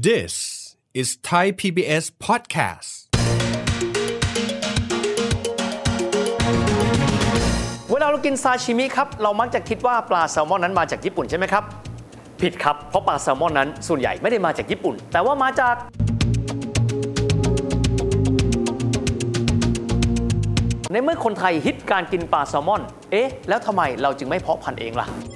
[0.00, 0.34] This
[0.94, 2.90] is Thai PBS podcast
[7.90, 11.64] เวลาเรากินซาชิมิครับ เรามักจะคิดว่าปลาแซลมอนนั้นมาจากญี่ปุ่นใช่ไหมครับ
[12.40, 15.74] ผิดครับ เพราะปลาแซลมอนนั้นส่วนใหญ่ไม่ได้มาจากญี่ปุ่น แต่ว่ามาจาก
[20.92, 25.31] ในเมื่อคนไทยฮิตการกินปลาแซลมอน เอ๊ะ แล้วทำไมเราจึงไม่เพาะพันธุ์เองล่ะ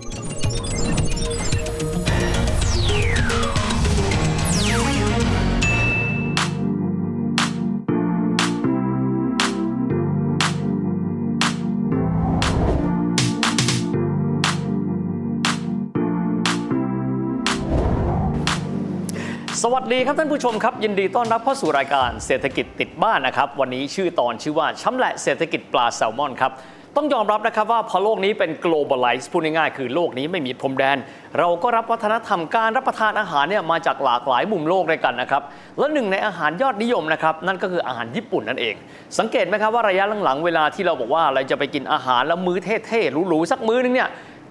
[19.69, 26.53] สวัสดีครับท่านผู้ชมครับ ยินดีต้อนรับเข้าสู่รายการเศรษฐกิจติดบ้านนะครับ วันนี้ชื่อตอนชื่อว่าช้ำแหละเศรษฐกิจปลาแซลมอนครับ
[26.97, 30.97] ต้องยอมรับนะครับว่าพอโลกนี้เป็น globalize พูดง่ายๆคือโลกนี้ไม่มีพรมแดน
[31.39, 35.43] เราก็รับวัฒนธรรมการรับประทานอาหารเนี่ยมาจากหลากหลายมุมโลกด้วยกันนะครับ
[35.79, 38.75] และหนึ่งในอาหารยอดนิยมนะครับนั่นก็คืออาหารญี่ปุ่นนั่นเอง
[39.19, 44.09] สังเกตไหมครับว่าระยะหลังๆเวลาที่เราบอกว่าเราจะไปกินอาหารแล้วมื้อเท่ๆหรูๆสักมื้อนึงเนี่ย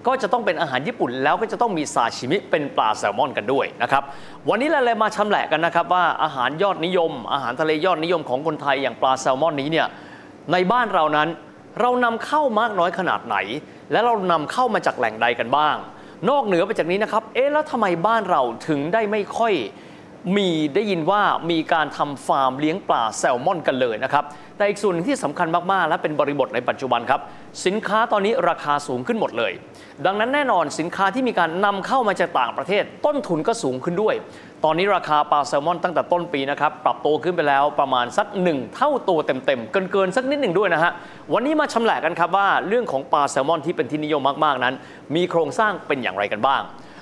[0.08, 4.03] ก็จะต้องเป็นอาหารญี่ปุ่นแล้วก็จะต้องมีซาชิมิเป็นปลาแซลมอนกันด้วยนะครับ
[4.50, 9.88] วันนี้เราเลยมาชำแหละกันนะครับว่าอาหารยอดนิยม อาหารทะเลยอดนิยมของคนไทยอย่างปลาแซลมอนนี้เนี่ย
[10.52, 11.30] ในบ้านเรานั้น
[11.81, 13.38] เรานำเข้ามากน้อยขนาดไหน
[13.92, 15.76] และเรานำเข้ามาจากแหล่งใดกันบ้าง
[16.30, 19.53] นอกเหนือไปจากนี้นะครับ เอ๊ะแล้วทำไมบ้านเราถึงได้ไม่ค่อย
[20.37, 24.23] มีได้ยินว่ามีการทำฟาร์มเลี้ยงปลาแซลมอนกันเลยนะครับ
[24.57, 27.19] แต่อีกส่วนหนึ่งที่สำคัญมาก ๆ และเป็นบริบทในปัจจุบันครับ
[27.65, 29.51] สินค้าตอนนี้ราคาสูงขึ้นหมดเลย
[30.05, 34.15] ดังนั้นแน่นอนสินค้าที่มีการนำเข้ามาจากต่างประเทศ ต้นทุนก็สูงขึ้นด้วย
[34.63, 40.91] ตอนนี้ราคาปลาแซลมอนตั้งแต่ต้นปีนะครับปรับตัวขึ้นไปแล้วประมาณสักหนึ่งเท่าตัวเต็มๆเกินๆสักนิดหนึ่งด้วยนะฮะ
[41.33, 44.73] วันนี้มาชำแหละกันครับว่าเรื่องของปลาแซลมอนที่เป็นที่นิยมมากๆนั้น
[45.15, 46.61] มีโครงสร้างเป็นอย่างไรกันบ้าง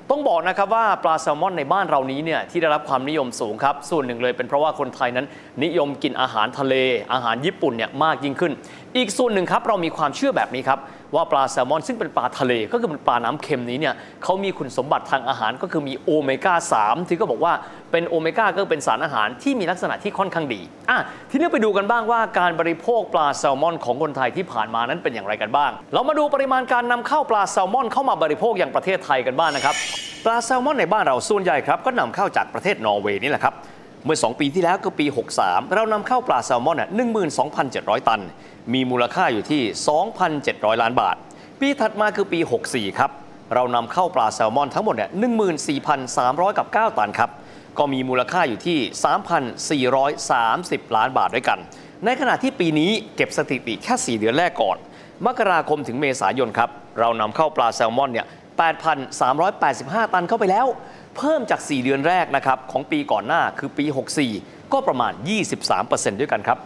[0.10, 5.26] ต้องบอกนะครับว่าปลาแซลมอนในบ้านเรานี้เนี่ยที่ได้รับความนิยมสูงครับส่วนหนึ่งเลยเป็นเพราะว่าคนไทยนั้น
[5.64, 6.76] นิยมกินอาหารทะเล
[7.14, 8.54] อาหารญี่ปุ่นเนี่ยมากยิ่งขึ้น
[8.98, 10.80] อีกส่วนหนึ่งครับเรามีความเชื่อแบบนี้ครับ
[11.16, 13.94] ว่าปลาแซลมอน ซึ่งเป็นปลาทะเลก็คือเป็นปลาน้ำเค็มนี้เนี่ย
[14.24, 16.54] เขามีคุณสมบัติทางอาหารก็คือมีโอเมก้า
[16.84, 17.54] 3ที่ก็บอกว่า
[17.92, 21.00] เป็นโอเมก้าก็เป็นสารอาหารที่มีลักษณะที่ค่อนข้างดีอะ
[21.32, 29.76] ทีนี้ไปดูกันบ้างว่าการบริโภคปลาแซลมอนของคนไทยที่ผ่านมานั้นเป็นอย่างไรกันบ้าง เรามาดูปริมาณการนำเข้าปลาแซลมอนเข้ามาบริโภคอย่างประเทศไทยกันบ้างนะครับ
[30.26, 33.54] ปลาแซลมอนในบ้านเราส่วนใหญ่ครับก็นำเข้าจากประเทศนอร์เวย์นี่แหละครับ
[34.06, 35.06] เมื่อ 2 ปีที่แล้วคือปี
[35.40, 36.90] 63 เรานำเข้าปลาแซลมอนอะ
[37.48, 38.22] 12,700 ตัน
[38.74, 39.62] มีมูลค่าอยู่ที่
[40.22, 41.16] 2,700 ล้านบาท
[41.60, 43.12] ปีถัดมาคือปี 64 ครับ
[43.54, 45.10] เรานำเข้าปลาแซลมอนทั้งหมดเนี่ย
[45.84, 47.30] 14,300 กับ 9 ตันครับ
[47.78, 48.80] ก็มีมูลค่าอยู่ที่
[50.82, 51.60] 3,430 ล้านบาทด้วยกัน
[52.06, 54.78] ในขณะที่ปีนี้เก็บสถิติแค่ 4 เดือนแรกก่อน
[55.26, 56.70] มกราคมถึงเมษายนครับ
[57.00, 58.28] เรานำเข้าปลาแซลมอนเนี่ย
[59.20, 60.68] 8,385 ตันเข้าไปแล้ว
[61.18, 63.86] เพิ่มจาก 4 เดือนแรกนะครับของปีก่อนหน้าคือปี
[64.30, 65.12] 64 ก็ประมาณ
[65.68, 66.58] 23%ด้วยกันครับ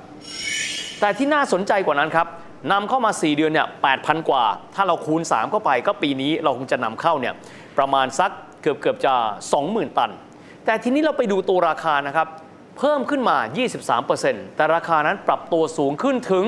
[0.99, 2.27] แต่ที่น่าสนใจกว่านั้นครับ
[2.71, 4.43] นำเข้ามา 4 เดือนเนี่ย8,000 กว่า
[4.75, 7.33] ถ้าเราคูณ 3 เข้าไปก็ปีนี้เราคงจะนำเข้าเนี่ย
[7.77, 8.31] ประมาณสัก
[8.61, 9.13] เกือบเกือบจะ
[9.55, 10.11] 20,000 ตัน
[10.65, 12.27] แต่ทีนี้เราไปดูตัวราคานะครับ
[12.77, 13.37] เพิ่มขึ้นมา
[13.97, 16.45] 23%แต่ราคานั้นปรับตัวสูงขึ้นถึง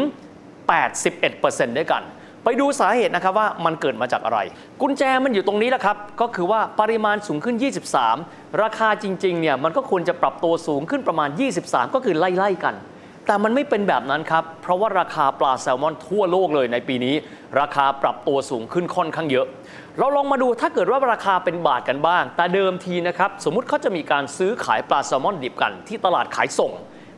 [0.88, 2.04] 81%ด้วยกัน
[2.44, 4.40] ไปดูสาเหตุนะครับว่ามันเกิดมาจากอะไร
[4.82, 7.56] กุญแจมันอยู่ตรงนี้แหละครับ ก็คือว่าปริมาณสูงขึ้น
[8.06, 11.30] 23 ราคาจริงๆเนี่ยมันก็ควรจะปรับตัวสูงขึ้นประมาณ
[11.62, 12.76] 23 ก็คือไล่ๆกัน
[13.28, 17.16] แต่มันไม่เป็นแบบนั้นครับ เพราะว่าราคาปลาแซลมอนทั่วโลกเลยในปีนี้
[17.60, 19.48] ราคาปรับตัวสูงขึ้นค่อนข้างเยอะ
[19.98, 26.72] เราลองมาดูถ้าเกิดว่าราคาเป็นบาทกันบ้าง แต่เดิมทีนะครับสมมุติเขาจะมีการซื้อขายปลาแซลมอนดิบกัน ที่ตลาดขายส่ง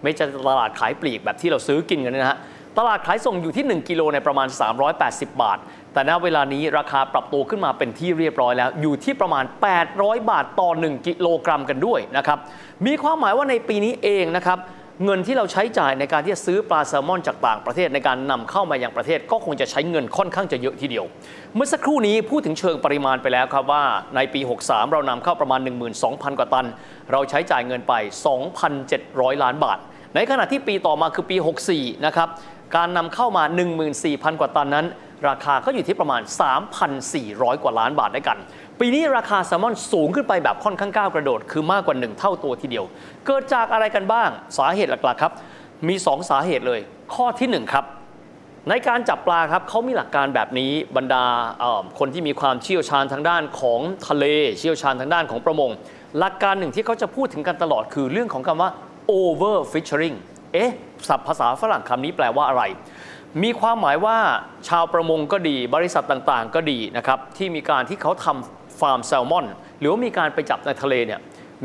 [0.04, 2.38] ไม่ใช่ตลาดขายปลีกแบบที่เราซื้อกินกันนะฮะ
[2.78, 4.48] ตลาดขายส่งอยู่ที่ 1 กิโลในประมาณ
[4.94, 5.58] 380 บาท
[5.94, 9.44] แต่ณเวลานี้ราคาปรับตัวขึ้นมาเป็นที่เรียบร้อยแล้ว อยู่ที่ประมาณ
[9.88, 12.40] 800 บาทต่อ 1 กิโลกรัมกันด้วยนะครับ
[12.86, 14.60] มีความหมายว่าในปีนี้เองนะครับ
[15.06, 21.06] เงินที่เราใช้จ่ายในการที่จะซื้อปลาแซลมอนจากต่างประเทศในการนำเข้ามาอยังประเทศ ก็คงจะใช้เงินค่อนข้างจะเยอะทีเดียว
[21.56, 23.84] เมื่อสักครู่นี้พูดถึงเชิงปริมาณไปแล้วครับว่า
[24.16, 25.60] ในปี 63 เรานำเข้าประมาณ
[26.00, 26.68] 12,000 กว่าตัน
[27.12, 27.94] เราใช้จ่ายเงินไป
[28.70, 29.80] 2,700 ล้านบาท
[30.16, 31.38] ในขณะที่ปีต่อมาคือปี
[31.72, 32.30] 64 นะครับ
[32.76, 33.44] การนำเข้ามา
[33.92, 34.86] 14,000 กว่าตันนั้น
[35.30, 36.22] ราคาก็อยู่ที่ประมาณ
[36.92, 38.38] 3,400 กว่าล้านบาทด้วยกัน
[38.80, 42.86] ปีนี้ราคาแซลมอนสูงขึ้นไปแบบค่อนข้างก้าวกระโดด คือมากกว่า 1 เท่าตัวทีเดียว
[43.26, 45.34] เกิดจากอะไรกันบ้าง สาเหตุหลักๆครับ
[45.88, 46.80] มี 2 สาเหตุเลย
[47.14, 47.86] ข้อทีหนึ่1 ครับ
[48.70, 51.26] ในการจับปลาครับเขามีหลักการแบบนี้บรรดา
[52.00, 54.26] คนที่มีความเชี่ยวชาญทางด้านของทะเล
[54.60, 55.70] เชี่ยวชาญทางด้านของประมง
[56.20, 58.72] หลักการหนึ่งที่เขาจะพูดถึงกันตลอดคือเรื่องของคำว่า
[59.20, 60.16] over fishing
[60.54, 60.72] เอ๊ะ
[61.08, 62.64] ศัพท์ภาษาฝรั่งคำนี้แปลว่าอะไร
[63.44, 64.18] มีความหมายว่า
[64.68, 69.46] ชาวประมงก็ดี บริษัทต่างๆ ก็ดีนะครับที่มีการที่เขาทำฟาร์มแซลมอน
[69.80, 71.20] หรือว่ามีการไปจับในทะเลเนี่ย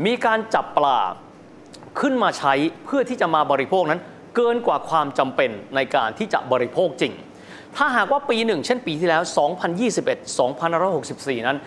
[0.05, 0.99] มีการจับปลา
[1.99, 2.53] ขึ้นมาใช้
[2.85, 4.01] เพื่อที่จะมาบริโภคนั้น
[4.35, 7.13] เกินกว่าความจำเป็นในการที่จะบริโภคจริง
[7.75, 9.21] ถ้าหากว่าปีหนึ่งเช่นปีที่แล้ว
[9.95, 10.37] 2021
[10.77, 11.57] 2564 นั้น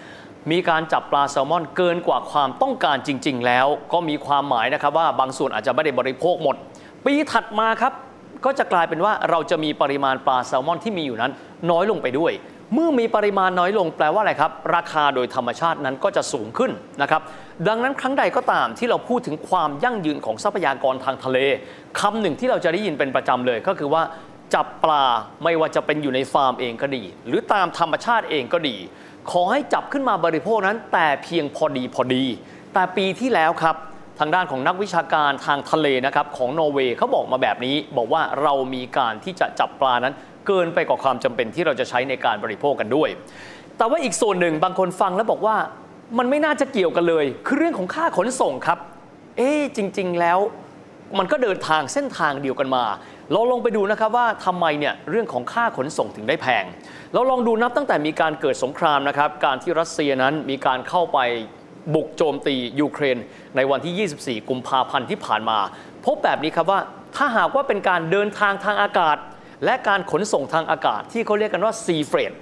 [0.50, 6.56] มีการจับปลาแซลมอนเกินกว่าความต้องการจริง ๆ แล้ว ก็มีความหมายนะครับว่าบางส่วนอาจจะไม่ได้บริโภคหมด
[7.06, 7.92] ปีถัดมาครับ
[8.44, 11.32] ก็จะกลายเป็นว่าเราจะมีปริมาณปลาแซลมอนที่มีอยู่นั้น
[11.70, 12.32] น้อยลงไปด้วย
[12.74, 16.70] เมื่อมีปริมาณน้อยลงแปลว่าอะไรครับ ราคาโดยธรรมชาตินั้นก็จะสูงขึ้น
[17.02, 17.22] นะครับ
[17.68, 21.38] ดังนั้นครั้งใดก็ตามที่เราพูดถึงความยั่งยืนของทรัพยากรทางทะเล
[22.00, 24.02] คำหนึ่งที่เราจะได้ยินเป็นประจำเลยก็คือว่า
[24.54, 25.04] จับปลา
[25.44, 28.76] ไม่ว่าจะเป็นอยู่ในฟาร์มเองก็ดี หรือตามธรรมชาติเองก็ดี
[29.30, 32.24] ขอให้จับขึ้นมาบริโภคนั้น แต่เพียงพอดีพอดี
[32.74, 33.76] แต่ปีที่แล้วครับ
[34.20, 40.14] ทางด้านของนักวิชาการทางทะเลนะครับของนอร์เวย์เขาบอกมาแบบนี้ บอกว่าเรามีการที่จะจับปลานั้น
[40.46, 43.08] เกินไปกว่าความจำเป็นที่เราจะใช้ในการบริโภคกันด้วย
[43.78, 45.56] แต่ว่าอีกส่วนหนึ่งบางคนฟังแล้วบอกว่า
[46.18, 48.78] มันไม่น่าจะเกี่ยวกันเลย คือเรื่องของค่าขนส่งครับ
[49.36, 50.38] เอ๊จริง ๆ แล้ว
[51.18, 52.84] มันก็เดินทางเส้นทางเดียวกันมา
[53.32, 56.64] เราลองไปดูนะครับว่าทำไมเนี่ยเรื่องของค่าขนส่งถึงได้แพง
[57.12, 61.18] เราลองดูนับตั้งแต่มีการเกิดสงครามนะครับ การที่รัสเซียนั้นมีการเข้าไป
[61.94, 63.18] บุกโจมตียูเครน
[63.56, 65.58] ในวันที่ 24 กุมภาพันธ์ที่ผ่านมา
[66.06, 66.80] พบแบบนี้ครับว่า
[67.16, 69.16] ถ้าหากว่าเป็นการเดินทางทางอากาศ
[69.64, 72.32] และการขนส่งทางอากาศที่เขาเรียกกันว่าซีเฟรด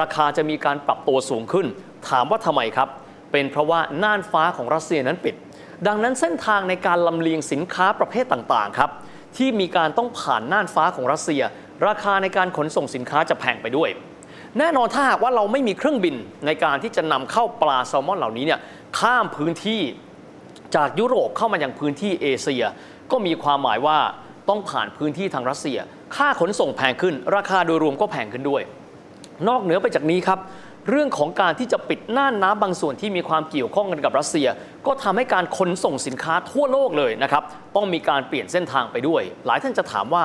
[0.00, 1.66] ราคาจะมีการปรับตัวสูงขึ้น
[2.08, 2.88] ถามว่าทำไมครับ
[3.32, 5.34] เป็นเพราะว่าน่านฟ้าของรัสเซียนั้นปิด
[5.86, 8.90] ดังนั้นเส้นทางในการลำเลียงสินค้าประเภทต่างๆครับ
[9.36, 11.42] ที่มีการต้องผ่านน่านฟ้าของรัสเซีย
[11.86, 13.90] ราคาในการขนส่งสินค้าจะแพงไปด้วย
[14.58, 16.14] แน่นอนถ้าหากว่าเราไม่มีเครื่องบิน
[16.46, 18.60] ในการที่จะนำเข้าปลาแซลมอนเหล่านี้เนี่ย
[18.98, 19.82] ข้ามพื้นที่
[20.76, 22.64] จากยุโรปเข้ามายังพื้นที่เอเชีย
[23.10, 23.98] ก็มีความหมายว่า
[24.48, 25.78] ต้องผ่านพื้นที่ทางรัสเซีย
[26.16, 28.62] ค่าขนส่งแพงขึ้น ราคาโดยรวมก็แพงขึ้นด้วย
[29.48, 30.38] นอกเหนือไปจากนี้ครับ
[30.90, 34.48] เรื่องของการที่จะปิดน่านน้ำบางส่วนที่มีความเกี่ยวข้องกันกับรัสเซีย
[34.86, 37.42] ก็ทำให้การขนส่งสินค้าทั่วโลกเลยนะครับ
[37.76, 40.24] ต้องมีการเปลี่ยนเส้นทางไปด้วย หลายท่านจะถามว่า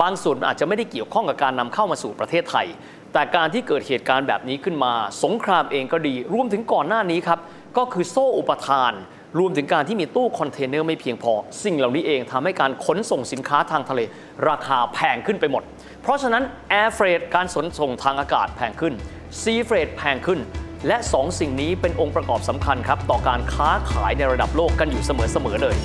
[0.00, 2.66] บางส่วนอาจจะไม่ได้เกี่ยวข้องกับการนำเข้ามาสู่ประเทศไทย
[3.12, 4.92] แต่การที่เกิดเหตุการณ์แบบนี้ขึ้นมา
[5.24, 7.38] สงครามเองก็ดีรวมถึงก่อนหน้านี้ครับ
[7.76, 8.92] ก็คือโซ่อุปทาน
[9.38, 11.32] รวมถึงการที่มีตู้คอนเทนเนอร์ไม่เพียงพอ
[11.64, 14.00] สิ่งเหล่านี้เองทำให้การขนส่งสินค้าทางทะเล
[14.48, 15.62] ราคาแพงขึ้นไปหมด
[16.02, 18.94] เพราะฉะนั้น air freight การขนส่งทางอากาศแพงขึ้น
[19.42, 20.40] sea freight แพงขึ้น
[20.88, 25.76] และ 2 สิ่งนี้เป็นองค์ประกอบสำคัญครับ ต่อการค้าขายในระดับโลกกันอยู่เสมอๆเลย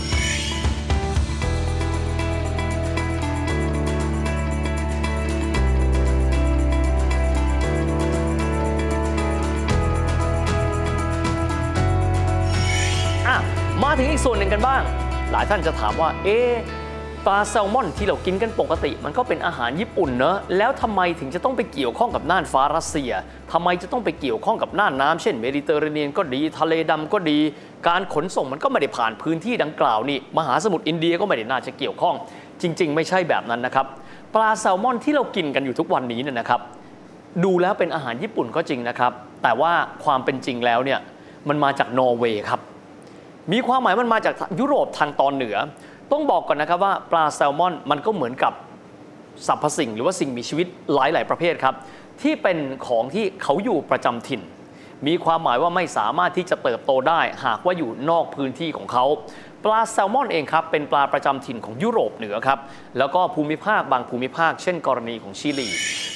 [14.54, 14.82] กันบ้าง
[15.32, 16.40] หลายท่านจะถามว่า เอ๊
[17.26, 23.12] ปลาแซลมอนที่เรากินกันปกติ มันก็เป็นอาหารญี่ปุ่นเนอะแล้วทำไมถึงจะต้องไปเกี่ยวข้องกับน่านฟ้ารัสเซีย
[23.52, 27.40] ทำไมจะต้องไปเกี่ยวข้องกับน่านน้ำเช่นเมดิเตอร์เรเนียนก็ดีทะเลดำก็ดี
[27.88, 32.16] การขนส่งมันก็ไม่ได้ผ่านพื้นที่ดังกล่าวนี่มหาสมุทรอินเดียก็ไม่ได้น่าจะเกี่ยวข้อง
[32.62, 33.86] จริง ๆ ไม่ใช่แบบนั้นนะครับ
[34.34, 36.62] ปลาแซลมอนที่เรากินกันอยู่ทุกวันนี้เนี่ยนะครับ
[37.44, 39.12] ดูแล้วเป็นอาหารญี่ปุ่นก็จริงนะครับ
[39.44, 39.74] แต่ว่า
[40.04, 41.00] ความเป็นจริงแล้วเนี่ย
[41.50, 42.60] มันมาจากนอร์เวย์ครับ
[43.52, 45.58] มีความหมายมันมาจากยุโรปทางตอนเหนือ
[46.12, 48.54] ต้องบอกก่อนนะครับว่าปลาแซลมอนมันก็เหมือนกับ
[49.48, 51.76] สรรพสิ่ง หรือว่าสิ่งมีชีวิตหลาย ๆ ประเภทครับ
[52.22, 52.58] ที่เป็น
[52.88, 54.42] ของที่เขาอยู่ประจำถิ่น
[55.08, 59.06] มีความหมายว่าไม่สามารถที่จะเติบโตได้ หากว่าอยู่นอกพื้นที่ของเขา
[59.66, 62.60] ปลาแซลมอนเองครับ เป็นปลาประจำถิ่นของยุโรปเหนือครับ
[62.98, 65.68] แล้วก็ภูมิภาคบางภูมิภาค เช่นกรณีของชิลี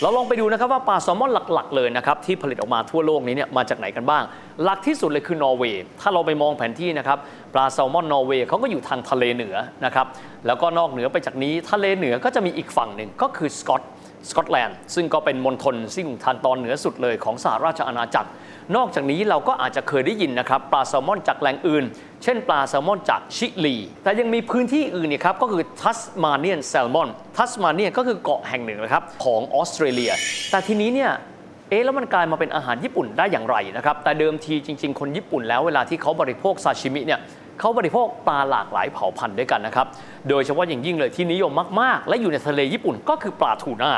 [0.01, 4.23] เราลองไปดูนะครับว่าปลาแซลมอนหลัก ๆ เลยนะครับ ที่ผลิตออกมาทั่วโลกนี้เนี่ยมาจากไหนกันบ้าง
[4.63, 7.17] หลักที่สุดเลยคือนอร์เวย์ถ้าเราไปมองแผนที่นะครับ
[7.53, 10.07] ปลาแซลมอนนอร์เวย์เขาก็อยู่ทางทะเลเหนือนะครับ
[10.47, 13.81] แล้วก็นอกเหนือไปจากนี้ทะเลเหนือก็จะมีอีกฝั่งหนึ่งก็คือสกอต
[14.29, 18.29] สกอตแลนด์ซึ่งก็เป็นมณฑลซึ่งทางตอนเหนือสุดเลยของสหราชอาณาจักร
[18.75, 21.83] นอกจากนี้เราก็อาจจะเคยได้ยินนะครับปลาแซลมอนจากแหล่งอื่น
[22.23, 30.11] เช่นปลาแซลมอนจากชิลี แต่ยังมีพื้นที่อื่นเนี่ยครับก็คือ Tasmanian salmonทัสมาเนียนก็คือเกาะแห่งหนึ่งนะครับของออสเตรเลีย
[30.51, 31.11] แต่ทีนี้เนี่ย
[31.69, 37.19] เอ๊ะแล้วมันกลายมาเป็นอาหารญี่ปุ่นได้อย่างไรนะครับแต่เดิมทีจริง ๆ คนญี่ปุ่นแล้วเวลาที่เขาบริโภคซาชิมิเนี่ย
[37.59, 39.87] เขาบริโภคปลาหลากหลายเผ่าพันธุ์ด้วยกันนะครับ
[40.29, 41.51] โดยเฉพาะอย่างยิ่งเลยที่นิยม
[41.81, 43.91] มาก ๆ และอยู่ในทะเลญี่ปุ่นก็คือปลาทูน่า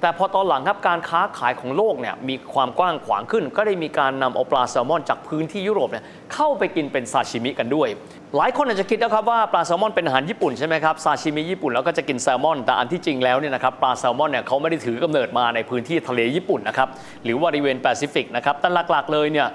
[0.00, 7.88] แต่พอตอนหลังครับการค้าขายของโลกเนี่ยมีความกว้างขวางขึ้น ก็ได้มีการนำเอาปลาแซลมอนจากพื้นที่ยุโรปเนี่ยเข้าไปกินเป็นซาชิมิกันด้วย
[8.36, 16.88] หลายคนอาจจะคิดนะครับว่าปลาแซลมอนเป็นอาหารญี่ปุ่นใช่ไหมครับซาชิมิญี่ปุ่นแล้วก็จะกินแซลมอน แต่อันที่จริงแล้วเนี่ยนะครับปลาแซลมอนเนี่ยเขาไม่ได้ถือกำเนิดมาในพื้นที่ทะเลญี่ปุ่นนะครับ
[17.24, 19.48] หรือว่าบริเวณแปซิฟิกนะครับแต่หลักๆเลยเนี่ย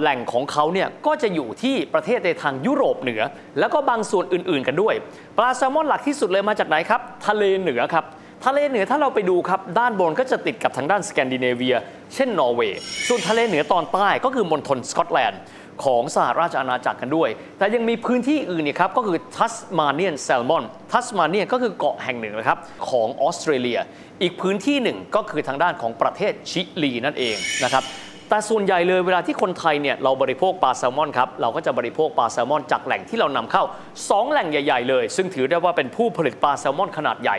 [0.00, 3.22] แหล่งของเขาเนี่ยก็จะอยู่ที่ประเทศในทางยุโรปเหนือ
[3.58, 4.94] แล้วก็บางส่วนอื่น ๆ กันด้วย
[5.38, 8.04] ปลาแซลมอนหลักที่สุดเลยมาจากไหนครับ ทะเลเหนือครับ
[8.46, 11.76] ทะเลเหนือถ้าเราไปดูครับ ด้านบนก็จะติดกับทางด้านสแกนดิเนเวีย
[12.14, 15.40] เช่นนอร์เวย์ส่วนทะเลเหนือตอนใต้ก็คือมณฑลสกอตแลนด์
[15.84, 23.78] ของสหราชอาณาจักรกันด้วย แต่ยังมีพื้นที่อื่นนี่ครับ ก็คือทัสมาเนียนแซลมอน ทัสมาเนียนก็คือเกาะแห่งหนึ่งนะครับ ของออสเตรเลีย
[24.22, 27.84] อีกพื้นที่หนึ่งก็คือทางด้านของประเทศชิลีนั่นเองนะครับ
[28.30, 33.64] แต่ส่วนใหญ่เลยเวลาที่คนไทยเนี่ยเราบริโภคปลาแซลมอนครับเราก็จะบริโภคปลาแซลมอนจากแหล่งที่เรานำเข้า
[33.98, 37.38] 2 แหล่งใหญ่ ๆ เลย ซึ่งถือได้ว่าเป็นผู้ผลิตปลาแซลมอนขนาดใหญ่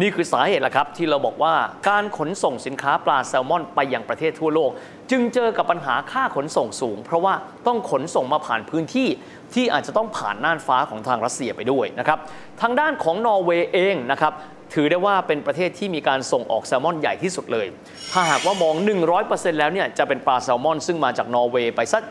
[0.00, 1.54] นี่คือสาเหตุละครับที่เราบอกว่า
[1.88, 4.70] การขนส่งสินค้าปลาแซลมอนไปยังประเทศทั่วโลก
[5.10, 7.34] จึงเจอกับปัญหาค่าขนส่งสูง เพราะว่า
[7.66, 9.08] ต้องขนส่งมาผ่านพื้นที่
[9.54, 12.18] ที่อาจจะต้องผ่านน่านฟ้าของทางรัสเซียไปด้วยนะครับ
[12.60, 14.32] ทางด้านของนอร์เวย์เองนะครับ
[14.72, 17.66] ถือได้ว่าเป็นประเทศที่มีการส่งออกแซลมอนใหญ่ที่สุดเลย
[18.12, 18.74] ถ้าหากว่ามอง
[19.16, 22.02] 100%แล้วเนี่ยจะเป็นปลาแซลมอน ซึ่งมาจากนอร์เวย์ไปสัก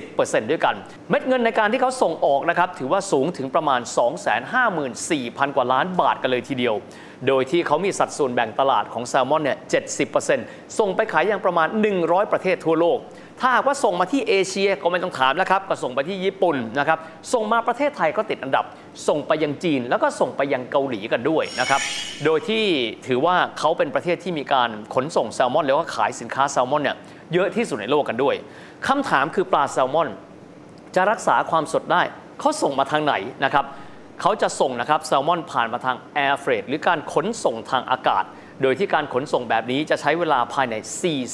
[0.00, 0.74] 70%ด้วยกัน
[1.10, 3.80] เม็ดเงินในการที่เขาส่งออกนะครับถือว่าสูงถึงประมาณ
[4.68, 6.74] 254,000 กว่าล้านบาทกันเลยทีเดียว
[7.28, 9.58] โดยที่เขามีสัดส่วนแบ่งตลาดของแซลมอนเนี่ย
[10.16, 11.68] 70%ส่งไปขายอย่างประมาณ
[12.00, 12.98] 100 ประเทศทั่วโลก
[13.44, 16.98] ถ้าหากว่าส่งมาที่เอเชียก็ไม่ต้องถามแล้วครับ ก็ส่งไปที่ญี่ปุ่นนะครับ
[17.32, 18.64] ส่งมาประเทศไทยก็ติดอันดับ
[19.08, 21.80] ส่งไปยังจีน แล้วก็ส่งไปยังเกาหลีกันด้วยนะครับ
[22.24, 22.64] โดยที่
[23.06, 26.96] ถือว่าเขาเป็นประเทศที่มีการขนส่งแซลมอนหรือว่าขายสินค้าแซลมอนเนี่ย
[27.32, 28.34] เยอะที่สุดในโลกกันด้วย
[28.88, 30.08] คำถามคือปลาแซลมอน
[30.96, 32.02] จะรักษาความสดได้
[32.40, 33.64] เขาส่งมาทางไหนนะครับ
[34.20, 38.24] เขาจะส่งนะครับแซลมอนผ่านมาทางแอร์เฟรดหรือการขนส่งทางอากาศ
[38.62, 40.74] โดยที่การขนส่งแบบนี้จะใช้เวลาภายใน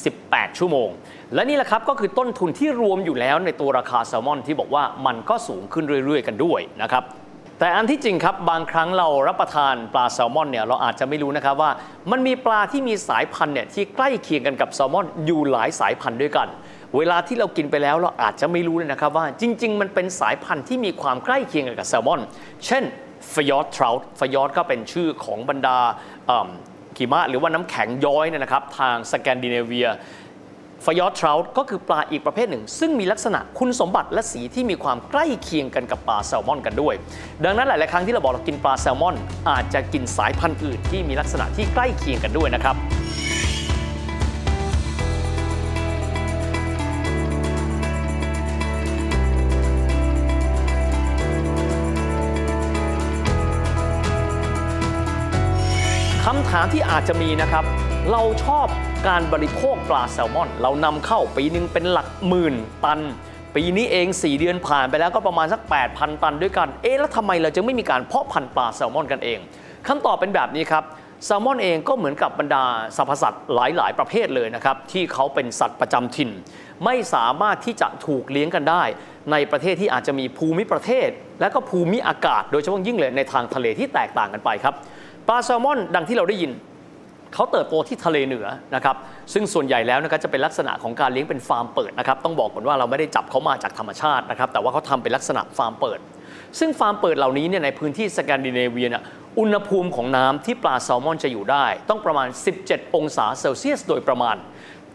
[0.00, 0.88] 48 ชั่วโมง
[1.34, 7.04] และนี่แหละครับก็คือต้นทุนที่รวมอยู่แล้วในตัวราคาแซลมอนที่บอกว่ามันก็สูงขึ้นเรื่อย ๆ กันด้วยนะครับ
[7.60, 11.70] แต่อันที่จริงครับบางครั้งเรารับประทานปลาแซลมอนเนี่ยเราอาจจะไม่รู้นะครับว่า
[12.10, 16.48] มันมีปลาที่มีสายพันธุ์เนี่ยที่ใกล้เคียงกันกับแซลมอนอยู่หลายสายพันธุ์ด้วยกัน
[16.96, 22.20] เวลาที่เรากินไปแล้วเราอาจจะไม่รู้เลยนะครับว่าจริง ๆ มันเป็นสายพันธุ์ที่มีความใกล้เคียงกันกับแซลมอน
[22.66, 22.84] เช่น
[23.32, 25.78] fjord trout ฟยอร์ดก็เป็นชื่อของบรรดา
[26.98, 29.88] หิมะหรือว่าน้ำแข็งย้อยเนี่ยนะครับทางสแกนดิเนเวีย
[30.84, 36.94] fjord trout ก็คือปลาอีกประเภทหนึ่ง ซึ่งมีลักษณะคุณสมบัติและสีที่มีความใกล้เคียงกันกับปลาแซลมอนกันด้วย
[37.44, 39.16] ดังนั้นหลาย ๆ ครั้งที่เราบอกเรากินปลาแซลมอน
[39.50, 57.64] อาจจะกินสายพันธุ์อื่นที่มีลักษณะที่ใกล้เคียงกันด้วยนะครับำถามที่อาจจะมีนะครับ
[58.12, 58.66] เราชอบ
[59.08, 63.00] การบริโภคปลาแซลมอน เรานำเข้าปีหนึ่งเป็นหลักหมื่นตัน
[63.56, 69.38] ปีนี้เอง 4 เดือนผ่านไปแล้วก็ประมาณสัก 8,000 ตันด้วยกัน เอ๊ะแล้วทำไมเราจึงไม่มีการเพาะพันธุ์ปลาแซลมอนกันเอง
[69.88, 70.84] คำตอบเป็นแบบนี้ครับ
[71.24, 72.64] แซลมอนเองก็เหมือนกับบรรดา
[72.96, 76.30] สรรพสัตว์หลาย ๆ ประเภทเลยนะครับ ที่เขาเป็นสัตว์ประจำถิ่น
[76.84, 78.82] ไม่สามารถที่จะถูกเลี้ยงกันได้
[79.32, 81.08] ในประเทศที่อาจจะมีภูมิประเทศ
[81.40, 84.74] และก็ภูมิอากาศ โดยเฉพาะยิ่งเลยในทางทะเลที่แตกต่างกันไปครับ
[85.28, 86.52] ปลาแซลมอนดังที่เราได้ยิน
[87.34, 88.96] เขาเติบโตที่ทะเลเหนือนะครับ
[89.32, 95.98] ซึ่งส่วนใหญ่แล้วนะครับจะเป็นลักษณะของการเลี้ยงเป็นฟาร์มเปิดนะครับต้องบอกก่อนว่าเราไม่ได้จับเขามาจากธรรมชาตินะครับแต่ว่าเขาทำเป็นลักษณะฟาร์มเปิด
[96.58, 99.02] ซึ่งฟาร์มเปิดเหล่านี้เนี่ยในพื้นที่สแกนดิเนเวียเนี่ย
[99.38, 102.28] อุณหภูมิของน้ำที่ปลาแซลมอนจะอยู่ได้ ต้องประมาณ
[102.62, 104.36] 17 องศาเซลเซียสโดยประมาณ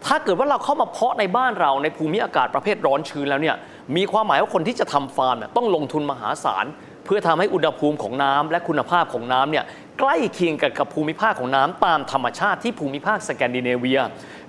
[0.06, 3.56] ถ้าเกิดว่าเราเข้ามาเพาะในบ้านเราในภูมิอากาศประเภทร้อนชื้นแล้วเนี่ย
[3.96, 6.66] มีความหมายว่าคนที่จะทำฟาร์มเนี่ยต้องลงทุนมหาศาล
[7.04, 9.64] เพื่อทำให้อุณหภูมิของน้ำและคุณภาพของน้ำเนี่ย
[9.98, 14.00] ใกล้เคียงกันกับภูมิภาคของน้ำตามธรรมชาติที่ภูมิภาคสแกนดิเนเวีย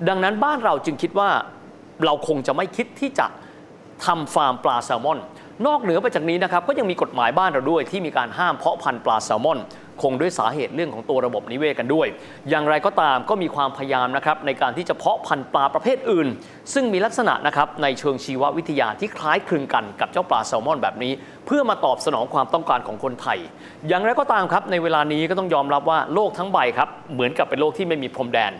[0.07, 1.29] ดังนั้นบ้านเราจึงคิดว่า
[2.05, 3.27] เราคงจะไม่คิดที่จะ
[4.05, 5.19] ทำฟาร์มปลาแซลมอน
[5.67, 9.59] นอกเหนือไปจากนี้นะครับก็ยังมีกฎหมายบ้านเราด้วยที่มีการห้ามเพาะพันธุ์ปลาแซลมอน
[10.01, 12.07] คงด้วยสาเหตุเรื่องของตัวระบบนิเวศกันด้วย
[12.49, 16.27] อย่างไรก็ตามก็มีความพยายามนะครับในการที่จะเพาะพันธุ์ปลาประเภทอื่น
[16.73, 21.13] ซึ่งมีลักษณะนะครับในเชิงชีววิทยาที่คล้ายคลึงกันกับเจ้าปลาแซลมอนแบบนี้
[21.45, 23.39] เพื่อมาตอบสนองความต้องการของคนไทย
[23.87, 28.53] อย่างไรก็ตามครับในเวลานี้ก็ต้องยอมรับว่าโลกทั้งใบครับเหมือนกับเป็นโลกที่ไม่มีพรมแดน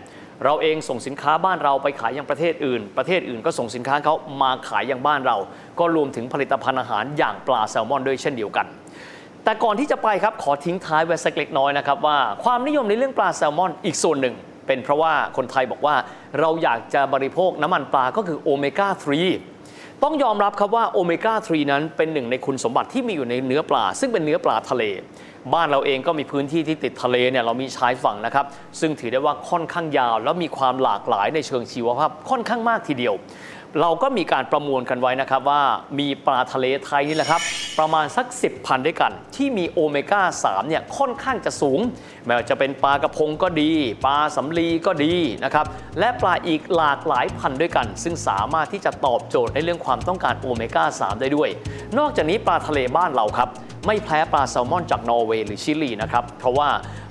[0.44, 5.36] เราเองส่งสินค้าบ้านเราไปขายยังประเทศอื่น ประเทศอื่นก็ส่งสินค้าเขามาขายยังบ้านเรา
[5.78, 8.66] ก็รวมถึงผลิตภัณฑ์อาหารอย่างปลาแซลมอนด้วยเช่นเดียวกัน
[9.46, 14.34] แต่ก่อนที่จะไปครับขอทิ้งท้ายไว้สักเล็กน้อยนะครับว่าความนิยมในเรื่องปลาแซลมอนอีกส่วนหนึ่ง
[14.66, 15.94] เป็นเพราะว่าคนไทยบอกว่า
[16.40, 18.88] เราอยากจะบริโภคน้ำมันปลาก็คือโอเมก้า
[19.44, 24.84] 3 ต้องยอมรับครับว่าโอเมก้า 3 นั้นเป็นหนึ่งในคุณสมบัติที่มีอยู่ในเนื้อปลา ซึ่งเป็นเนื้อปลาทะเล
[25.54, 28.46] บ้านเราเองก็มีพื้นที่ที่ติดทะเลเนี่ยเรามีชายฝั่งนะครับ
[28.80, 33.14] ซึ่งถือได้ว่าค่อนข้างยาว แล้วมีความหลากหลายในเชิงชีวภาพค่อนข้างมากทีเดียว
[33.80, 35.62] เราก็มีการประมวลกันไว้นะครับว่า
[35.98, 37.40] มีปลาทะเลไทยนี่แหละครับ
[37.78, 41.80] ประมาณสัก 10พันด้วยกัน ที่มีโอเมก้า3เนี่ยค่อนข้างจะสูง
[42.24, 43.72] ไม่ว่าจะเป็นปลากระพงก็ดี
[44.06, 45.14] ปลาสำลีก็ดี
[45.44, 45.66] นะครับ
[45.98, 51.48] และปลาอีกหลากหลายพันธุ์ด้วยกัน ซึ่งสามารถที่จะตอบโจทย์ในเรื่องความต้องการโอเมก้า3ได้ด้วย
[51.98, 53.48] นอกจากนี้ปลาทะเลบ้านเราครับ
[53.86, 56.68] ไม่แพ้ปลาแซลมอนจากนอร์เวย์หรือชิลีนะครับเพราะว่า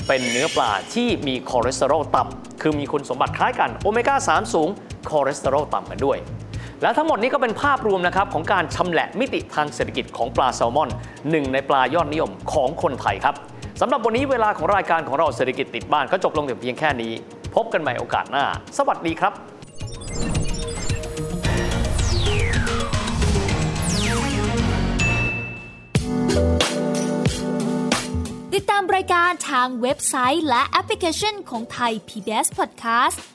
[0.08, 4.70] เป็นเนื้อปลาที่มีคอเลสเตอรอลต่ำคือมีคุณสมบัติคล้ายกันโอเมก้า3สูง
[5.10, 6.20] คอเลสเตอรอลต่ำกันด้วย
[6.82, 10.90] และทั้งหมดนี้ก็เป็นภาพรวมนะครับของการชำแหละมิติทางเศรษฐกิจของปลาแซลมอน
[11.30, 13.36] หนึ่งในปลายอดนิยมของคนไทยครับ
[13.82, 17.12] สำหรับวันนี้เวลาของรายการของเราเศรษฐกิจติดบ้านก็จบลงแต่เพียงแค่นี้
[17.56, 18.44] พบกันใหม่โอกาสหน้า
[18.78, 19.34] สวัสดีครับ
[28.56, 33.35] ติดตามรายการทางเว็บไซต์และแอปพลิเคชันของไทย PBS Podcast